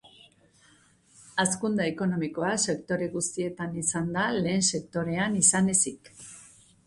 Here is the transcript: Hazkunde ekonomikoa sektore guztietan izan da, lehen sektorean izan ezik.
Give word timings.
Hazkunde 1.41 1.85
ekonomikoa 1.89 2.53
sektore 2.71 3.09
guztietan 3.17 3.77
izan 3.81 4.09
da, 4.15 4.23
lehen 4.39 4.67
sektorean 4.73 5.39
izan 5.45 5.73
ezik. 5.77 6.11